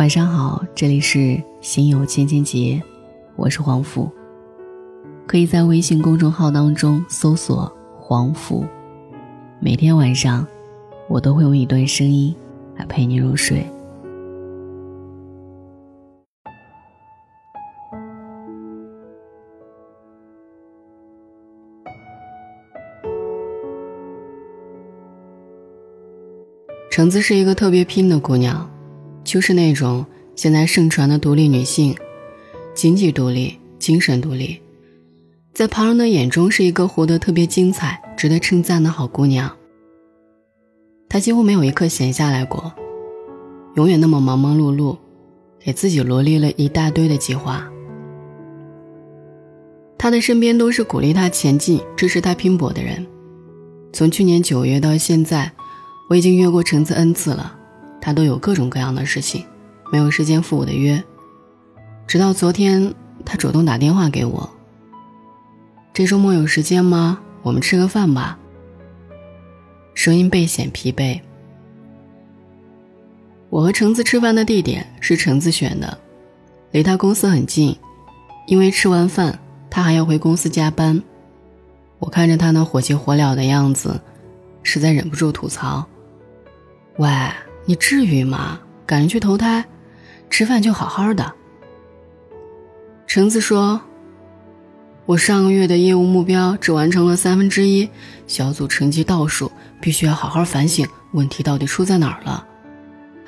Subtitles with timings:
[0.00, 2.82] 晚上好，这里是心有千千结，
[3.36, 4.10] 我是黄甫。
[5.26, 8.64] 可以在微信公众号当中搜索“黄甫”，
[9.60, 10.46] 每天晚上
[11.06, 12.34] 我都会用一段声音
[12.78, 13.62] 来陪你入睡。
[26.90, 28.66] 橙子是一个特别拼的姑娘，
[29.24, 30.04] 就是那种
[30.34, 31.96] 现在盛传的独立女性，
[32.74, 34.60] 经济独立，精神独立，
[35.52, 39.50] 在旁人的眼中是一个活得特别精彩、值得称赞的好姑娘。
[41.08, 42.72] 她几乎没有一刻闲下来过，
[43.76, 44.96] 永远那么忙忙碌碌，
[45.58, 47.68] 给自己罗列了一大堆的计划。
[49.98, 53.06] 她的身边都是鼓励她前进、支持她拼搏的人，
[53.92, 55.50] 从去年九月到现在。
[56.08, 57.56] 我已经约过橙子 n 次了，
[58.00, 59.44] 他都有各种各样的事情，
[59.92, 61.02] 没有时间赴我的约。
[62.06, 64.50] 直到昨天，他主动打电话给我
[65.92, 67.20] ：“这周末有时间吗？
[67.42, 68.38] 我们吃个饭吧。”
[69.94, 71.20] 声音倍显疲惫。
[73.50, 75.98] 我和橙子吃饭的地点是橙子选的，
[76.70, 77.76] 离他公司很近，
[78.46, 81.02] 因为吃完饭他还要回公司加班。
[81.98, 84.00] 我看着他那火急火燎的样子，
[84.62, 85.84] 实在忍不住吐槽。
[86.96, 87.08] 喂，
[87.70, 88.58] 你至于吗？
[88.84, 89.64] 赶着去投胎，
[90.28, 91.32] 吃饭就好好的。
[93.06, 93.80] 橙子说
[95.06, 97.88] ：“我上个月的业务目标只完成了三分之一，
[98.26, 102.44] 小组成绩倒数，必须要好好反省问题到底出在哪儿了。”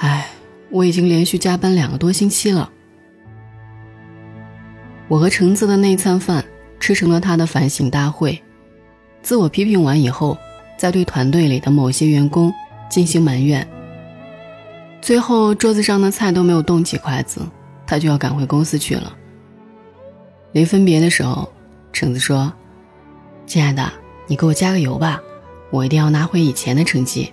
[0.00, 0.30] 哎，
[0.70, 2.72] 我已经连续加班两个多星期了。
[5.06, 6.42] 我和橙子的那餐饭
[6.78, 8.42] 吃成了他的反省大会，
[9.20, 10.38] 自我批评完以后，
[10.78, 12.50] 再对团队里的某些员工。
[12.88, 13.64] 进行埋怨。
[15.00, 17.40] 最后桌子上的菜都没有动几筷子，
[17.86, 19.16] 他就要赶回公司去了。
[20.52, 21.50] 临分别的时候，
[21.92, 22.52] 橙子说
[23.46, 23.90] ：“亲爱的，
[24.26, 25.20] 你给我加个油吧，
[25.70, 27.32] 我一定要拿回以前的成绩。”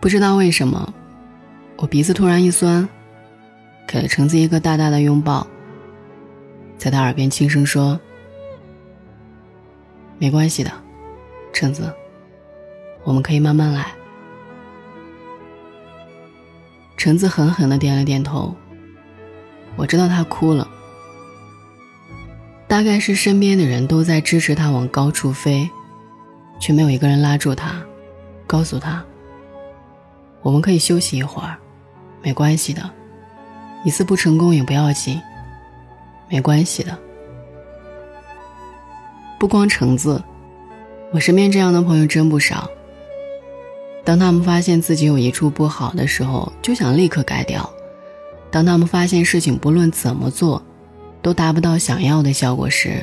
[0.00, 0.92] 不知道为什么，
[1.76, 2.88] 我鼻子突然一酸，
[3.86, 5.46] 给了橙子一个大大的拥抱，
[6.78, 8.00] 在他耳边轻声说
[10.18, 10.70] ：“没关系的，
[11.52, 11.92] 橙子。”
[13.04, 13.92] 我们可以慢慢来。
[17.04, 18.54] 橙子狠狠的点了点头。
[19.76, 20.66] 我知道他哭了，
[22.66, 25.68] 大概是身边的人都在支持他往高处飞，
[26.58, 27.74] 却没有一个人拉住他，
[28.46, 29.04] 告诉他
[30.40, 31.58] ：“我们可以休息一会儿，
[32.22, 32.90] 没关系的，
[33.84, 35.20] 一次不成功也不要紧，
[36.30, 36.98] 没关系的。”
[39.38, 40.24] 不光橙子，
[41.12, 42.66] 我身边这样的朋友真不少。
[44.04, 47.62] 当他们发现自己有一处不好的时候，就想立刻改掉；
[48.50, 50.62] 当他们发现事情不论怎么做，
[51.22, 53.02] 都达不到想要的效果时，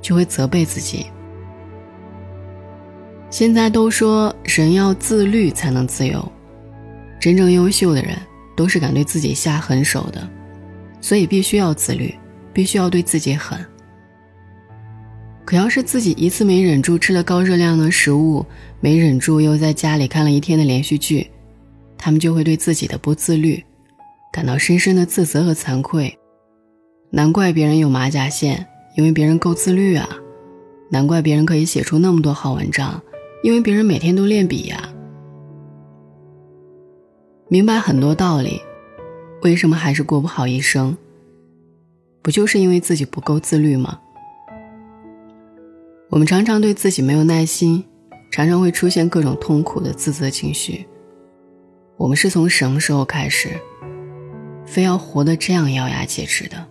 [0.00, 1.06] 就会责备自己。
[3.28, 6.26] 现在都说人要自律才能自由，
[7.20, 8.16] 真正优秀的人
[8.56, 10.26] 都是敢对自己下狠手的，
[11.02, 12.14] 所以必须要自律，
[12.54, 13.58] 必须要对自己狠。
[15.44, 18.44] 可要是自己一次没忍住吃了高热量的食物，
[18.80, 21.28] 没忍住又在家里看了一天的连续剧，
[21.96, 23.62] 他们就会对自己的不自律
[24.32, 26.16] 感到深深的自责和惭愧。
[27.10, 28.66] 难怪别人有马甲线，
[28.96, 30.06] 因为别人够自律啊；
[30.90, 33.02] 难怪别人可以写出那么多好文章，
[33.42, 34.88] 因为别人每天都练笔呀。
[37.48, 38.60] 明白很多道理，
[39.42, 40.96] 为什么还是过不好一生？
[42.20, 43.98] 不就是因为自己不够自律吗？
[46.10, 47.82] 我们常常对自己没有耐心，
[48.30, 50.86] 常常会出现各种痛苦的自责情绪。
[51.96, 53.50] 我们是从什么时候开始，
[54.64, 56.66] 非要活得这样咬牙切齿的？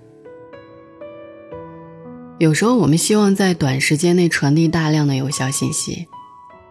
[2.39, 6.07] 有时候我们希望在短时间内传递大量的有效信息，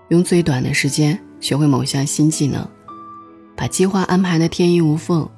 [0.09, 2.67] 用最短的时间学会某项新技能，
[3.57, 5.29] 把计划安排的天衣无缝，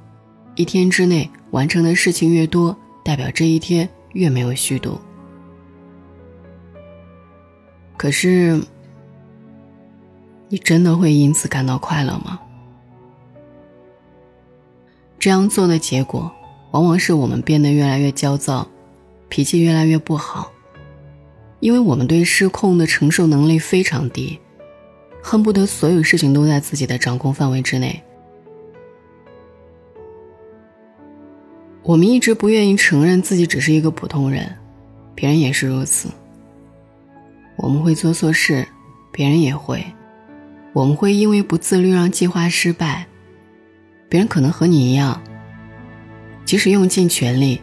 [0.54, 5.00] 一天之内完成的事情越多，代表这一天越没有虚度。
[7.96, 8.60] 可是，
[10.48, 12.40] 你真的会因此感到快乐吗？
[15.18, 16.30] 这样做的结果，
[16.70, 18.66] 往往是我们变得越来越焦躁，
[19.28, 20.50] 脾气越来越不好，
[21.60, 24.38] 因为我们对失控的承受能力非常低，
[25.22, 28.02] 恨不得所有事情都在自己的掌控范围之内。
[31.82, 34.56] 我们一直不愿意承认自己只是一个普通人，
[35.14, 36.08] 别人也是如此。
[37.56, 38.66] 我们会做错事，
[39.10, 39.80] 别人也会；
[40.78, 43.04] 我们会因为不自律让计划失败，
[44.08, 45.20] 别人可能和你一样，
[46.44, 47.60] 即使用尽全力，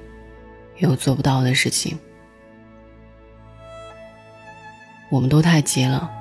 [0.76, 1.98] 也有做不到的事情。
[5.10, 6.12] 我们都太急了，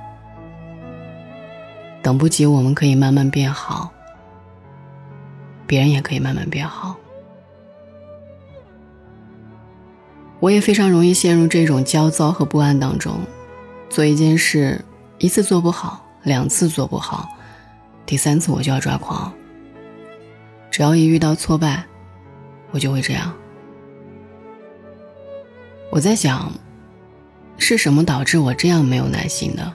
[2.00, 3.92] 等不及，我们可以慢慢变好，
[5.66, 6.94] 别人也可以慢慢变好。
[10.38, 13.18] 我也非常容易陷入这种焦躁和不安当中，
[13.90, 14.80] 做一件事
[15.18, 17.28] 一次做不好，两次做不好，
[18.06, 19.32] 第三次我就要抓狂。
[20.70, 21.84] 只要一遇到挫败，
[22.70, 23.32] 我就会这样。
[25.90, 26.50] 我在想，
[27.58, 29.72] 是什么导致我这样没有耐心的？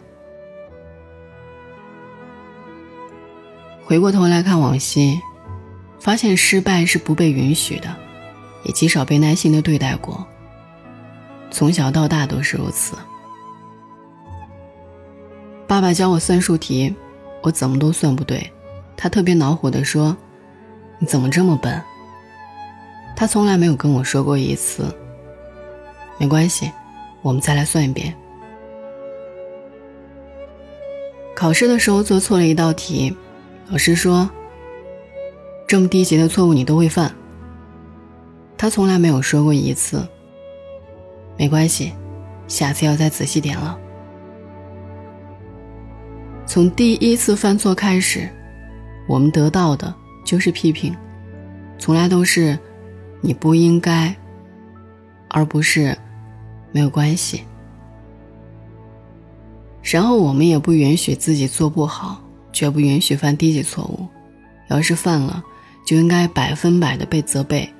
[3.85, 5.21] 回过头来看往昔，
[5.99, 7.95] 发现失败是不被允许的，
[8.63, 10.27] 也极少被耐心的对待过。
[11.51, 12.95] 从小到大都是如此。
[15.69, 16.95] 爸爸教我算术题，
[17.43, 18.51] 我怎么都算不对，
[18.97, 20.17] 他特别恼火地说
[20.97, 21.79] ：“你怎么这么笨？”
[23.15, 24.91] 他从来没有跟我说过一次。
[26.17, 26.71] 没关系，
[27.21, 28.11] 我们再来算一遍。
[31.35, 33.15] 考试的时候做错了一道题，
[33.69, 34.27] 老师说
[35.67, 37.13] ：“这么低级的错误你都会犯。”
[38.57, 40.03] 他从来没有说过一次。
[41.37, 41.93] 没关系，
[42.47, 43.77] 下次要再仔细点了。
[46.49, 48.27] 从第一次犯错开始，
[49.07, 49.93] 我们得到的
[50.25, 50.97] 就是批评，
[51.77, 52.57] 从来都是
[53.21, 54.15] 你不应该，
[55.27, 55.95] 而不是
[56.71, 57.43] 没有关系。
[59.83, 62.19] 然后我们也不允许自己做不好，
[62.51, 64.07] 绝不允许犯低级错误。
[64.69, 65.43] 要是犯了，
[65.85, 67.71] 就应该百分百的被责备，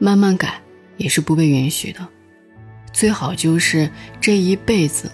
[0.00, 0.60] 慢慢改
[0.96, 2.04] 也是不被允许的。
[2.92, 3.88] 最好就是
[4.20, 5.08] 这一辈子，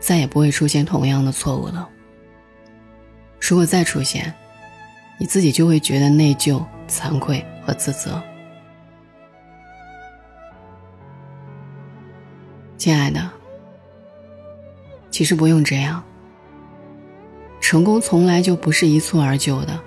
[0.00, 1.88] 再也不会出现同样的错误了。
[3.52, 4.32] 如果再出现，
[5.18, 8.18] 你自己就会觉得内疚、惭愧和自责。
[12.78, 13.30] 亲爱的，
[15.10, 16.02] 其实不用这样。
[17.60, 19.78] 成功从来就不是一蹴而就的，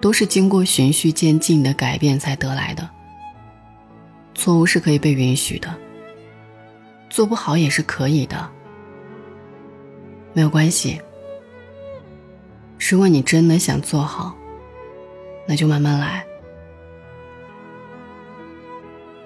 [0.00, 2.88] 都是经过循序渐进的改变才得来的。
[4.34, 5.68] 错误是可以被允许的。
[7.10, 8.48] 做不好也是可以的，
[10.32, 10.98] 没有关系。
[12.90, 14.34] 如果你真的想做好，
[15.46, 16.26] 那就慢慢来。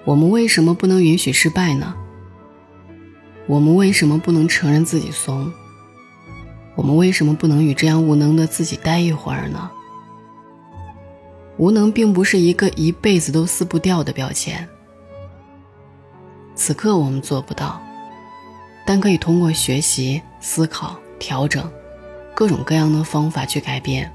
[0.05, 1.93] 我们为什么不能允许失败呢？
[3.45, 5.51] 我们为什么不能承认自己怂？
[6.75, 9.69] 我们为什么不能与这样无能的自己待一会儿呢？
[11.57, 14.65] 无能并不是一个一辈子都撕不掉的标签。
[16.55, 17.81] 此刻我们做不到，
[18.85, 21.69] 但可以通过学习、思考、调整，
[22.37, 24.13] 各种各样的方法去改变。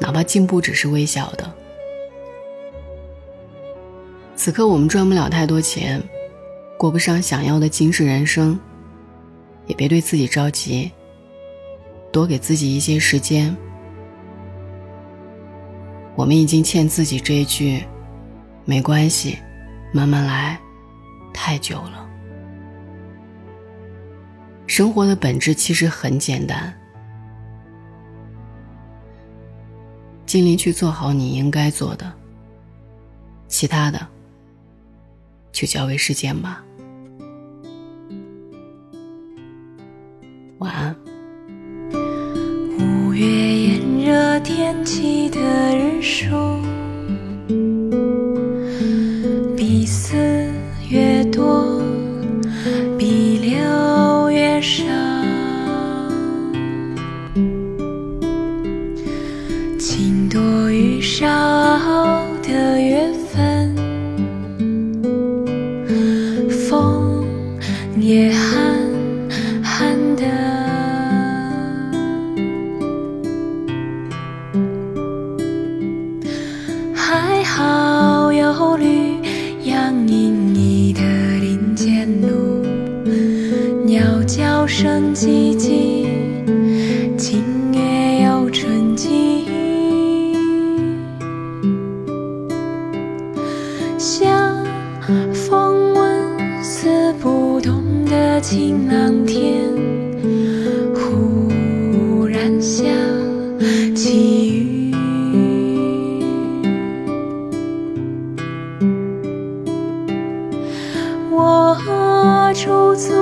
[0.00, 1.54] 哪怕进步只是微小的。
[4.34, 6.02] 此刻我们赚不了太多钱，
[6.78, 8.58] 过不上想要的精致人生，
[9.66, 10.90] 也别对自己着急，
[12.10, 13.54] 多给自己一些时间。
[16.16, 17.84] 我们已经欠自己这一句
[18.64, 19.36] “没关系，
[19.92, 20.58] 慢慢来”。
[21.34, 22.07] 太久了。
[24.68, 26.72] 生活的本质其实很简单，
[30.24, 32.12] 尽力去做好你应该做的，
[33.48, 34.06] 其他的
[35.50, 36.62] 就交给时间吧。
[111.38, 113.14] 我驻足。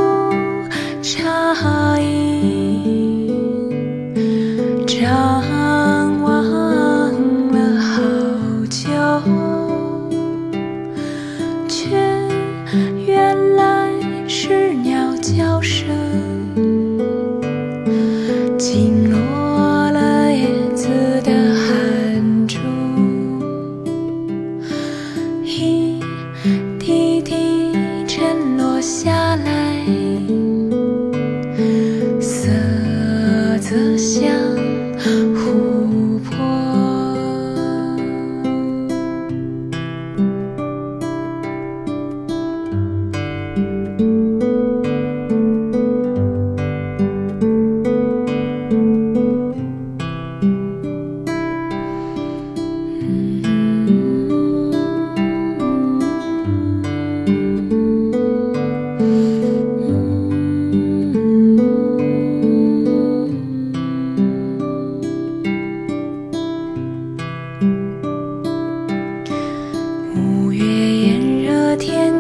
[1.03, 3.29] 茶饮，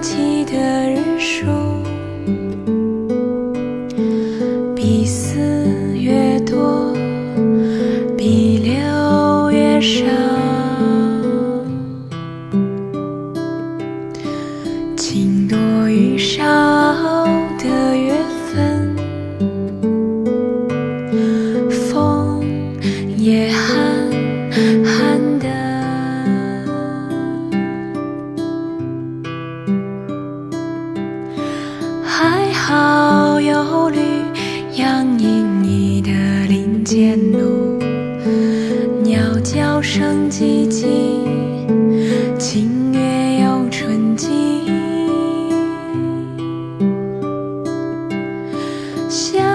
[0.09, 0.55] 起的
[0.89, 1.47] 日数，
[4.73, 6.95] 比四月多，
[8.17, 10.07] 比六月少。
[14.97, 15.59] 情多
[15.89, 16.45] 与少
[17.59, 18.15] 的缘
[18.55, 18.97] 分，
[21.69, 22.45] 风
[23.19, 24.07] 也寒。
[49.09, 49.46] 相